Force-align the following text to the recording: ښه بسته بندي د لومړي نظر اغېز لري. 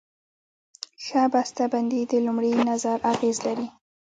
ښه 1.05 1.23
بسته 1.33 1.63
بندي 1.73 2.01
د 2.11 2.13
لومړي 2.25 2.51
نظر 2.69 2.97
اغېز 3.13 3.37
لري. 3.47 3.67